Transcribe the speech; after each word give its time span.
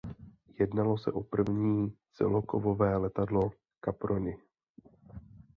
Jednalo 0.59 0.97
se 0.97 1.11
o 1.11 1.23
první 1.23 1.93
celokovové 2.13 2.97
letadlo 2.97 3.51
Caproni. 3.85 4.37